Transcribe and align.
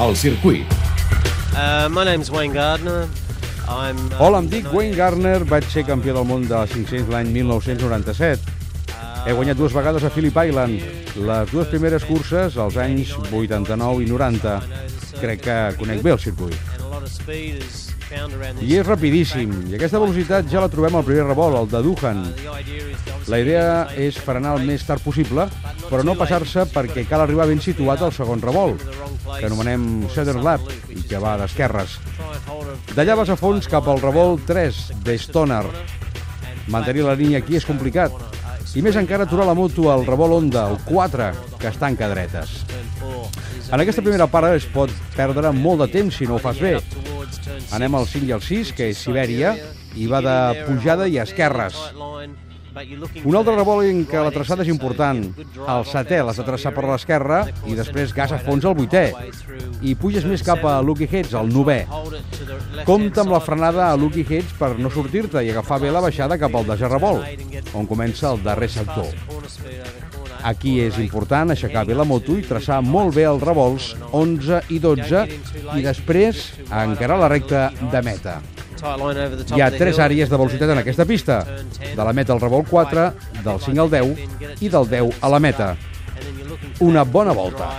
El 0.00 0.14
circuit. 0.14 0.64
Uh, 1.54 1.88
my 1.90 2.04
name's 2.04 2.30
Wayne 2.30 2.54
Gardner. 2.54 3.08
I'm, 3.68 3.96
uh, 4.12 4.18
Hola, 4.20 4.38
em 4.38 4.48
dic 4.48 4.68
Wayne 4.72 4.94
Gardner, 4.94 5.42
vaig 5.42 5.66
ser 5.72 5.82
campió 5.88 6.14
del 6.14 6.26
món 6.28 6.44
de 6.46 6.60
500 6.70 7.10
l'any 7.10 7.32
1997. 7.34 8.54
He 9.26 9.34
guanyat 9.34 9.58
dues 9.58 9.74
vegades 9.74 10.06
a 10.06 10.12
Phillip 10.14 10.38
Island, 10.38 10.78
les 11.18 11.50
dues 11.50 11.66
primeres 11.72 12.06
curses 12.06 12.56
als 12.62 12.78
anys 12.78 13.10
89 13.32 14.06
i 14.06 14.08
90. 14.12 14.54
Crec 15.18 15.42
que 15.48 15.58
conec 15.82 16.06
bé 16.06 16.14
el 16.14 16.22
circuit. 16.22 16.54
I 18.62 18.78
és 18.78 18.86
rapidíssim, 18.86 19.50
i 19.66 19.76
aquesta 19.76 19.98
velocitat 19.98 20.46
ja 20.48 20.62
la 20.62 20.70
trobem 20.70 20.94
al 20.94 21.04
primer 21.04 21.26
revolt, 21.26 21.58
el 21.58 21.74
de 21.74 21.82
Duhan. 21.90 22.22
Obviously 22.46 23.08
La 23.28 23.36
idea 23.42 23.90
és 24.00 24.16
frenar 24.24 24.54
el 24.56 24.62
més 24.64 24.80
tard 24.88 25.02
possible, 25.04 25.44
però 25.88 26.04
no 26.04 26.16
passar-se 26.18 26.66
perquè 26.72 27.04
cal 27.08 27.24
arribar 27.24 27.48
ben 27.48 27.60
situat 27.64 28.02
al 28.04 28.12
segon 28.14 28.42
revolt, 28.44 28.84
que 29.38 29.46
anomenem 29.48 30.08
Southern 30.14 30.44
Lap, 30.44 30.64
i 30.92 31.02
que 31.08 31.20
va 31.22 31.36
d'esquerres. 31.40 31.98
a 31.98 32.94
D'allà 32.94 33.16
vas 33.18 33.32
a 33.32 33.36
fons 33.36 33.68
cap 33.68 33.88
al 33.88 34.02
revolt 34.02 34.44
3 34.46 34.82
de 35.04 35.16
Stoner. 35.18 35.64
Mantenir 36.68 37.06
la 37.06 37.16
línia 37.16 37.40
aquí 37.40 37.56
és 37.56 37.66
complicat. 37.66 38.12
I 38.76 38.82
més 38.84 38.98
encara 39.00 39.24
aturar 39.24 39.46
la 39.48 39.56
moto 39.56 39.88
al 39.90 40.04
revolt 40.06 40.36
Honda, 40.36 40.66
el 40.68 40.76
4, 40.84 41.30
que 41.58 41.68
es 41.68 41.78
tanca 41.80 42.08
dretes. 42.08 42.64
four. 42.98 43.28
Is 43.58 43.70
En 43.72 43.80
aquesta 43.80 44.02
primera 44.02 44.26
part 44.26 44.52
es 44.56 44.66
pot 44.72 44.92
perdre 45.16 45.52
molt 45.52 45.82
de 45.84 45.88
temps 45.92 46.16
si 46.20 46.26
no 46.26 46.36
ho 46.36 46.42
fas 46.42 46.60
bé. 46.60 46.78
Anem 47.76 47.94
al 47.94 48.06
5 48.06 48.28
i 48.28 48.32
al 48.32 48.44
6, 48.44 48.72
que 48.76 48.90
és 48.92 49.00
Sibèria, 49.00 49.54
i 49.96 50.06
va 50.06 50.20
de 50.24 50.64
pujada 50.66 51.08
i 51.08 51.18
esquerres. 51.22 51.76
Un 53.24 53.36
altre 53.38 53.54
revolt 53.56 53.86
en 53.88 54.02
què 54.08 54.20
la 54.22 54.32
traçada 54.34 54.64
és 54.64 54.70
important. 54.72 55.20
El 55.58 55.86
setè 55.88 56.20
l'has 56.22 56.38
de 56.38 56.46
traçar 56.46 56.72
per 56.76 56.84
l'esquerra 56.86 57.40
i 57.66 57.76
després 57.78 58.14
gas 58.16 58.34
a 58.34 58.40
fons 58.42 58.66
al 58.68 58.76
vuitè. 58.78 59.06
I 59.82 59.94
puges 59.98 60.26
més 60.28 60.44
cap 60.46 60.64
a 60.68 60.78
Lucky 60.84 61.08
Heads, 61.10 61.34
el 61.38 61.50
novè. 61.54 61.80
Compte 62.88 63.22
amb 63.24 63.34
la 63.34 63.42
frenada 63.44 63.88
a 63.88 63.96
Lucky 63.96 64.26
Heads 64.28 64.54
per 64.58 64.74
no 64.78 64.92
sortir-te 64.94 65.42
i 65.44 65.52
agafar 65.52 65.80
bé 65.82 65.92
la 65.94 66.04
baixada 66.04 66.38
cap 66.40 66.54
al 66.54 66.68
desè 66.68 66.90
revolt, 66.90 67.24
on 67.74 67.88
comença 67.90 68.32
el 68.32 68.44
darrer 68.44 68.70
sector. 68.72 69.10
Aquí 70.46 70.78
és 70.84 70.98
important 71.02 71.50
aixecar 71.50 71.84
bé 71.88 71.96
la 71.98 72.06
moto 72.06 72.36
i 72.38 72.46
traçar 72.46 72.78
molt 72.84 73.16
bé 73.16 73.26
els 73.26 73.42
revolts 73.42 73.90
11 74.12 74.62
i 74.70 74.78
12 74.82 75.24
i 75.74 75.82
després 75.82 76.44
encarar 76.68 77.18
la 77.18 77.32
recta 77.32 77.68
de 77.80 78.04
meta. 78.06 78.38
Hi 79.56 79.62
ha 79.62 79.70
tres 79.74 79.98
àrees 79.98 80.30
de 80.30 80.36
velocitat 80.36 80.70
en 80.74 80.78
aquesta 80.82 81.04
pista, 81.08 81.38
de 81.80 82.04
la 82.04 82.12
meta 82.12 82.32
al 82.34 82.40
revolt 82.40 82.68
4, 82.70 83.06
del 83.44 83.60
5 83.66 83.82
al 83.82 83.90
10 83.90 84.62
i 84.62 84.68
del 84.68 84.88
10 84.90 85.22
a 85.22 85.28
la 85.34 85.40
meta. 85.40 85.76
Una 86.80 87.02
bona 87.04 87.32
volta. 87.32 87.70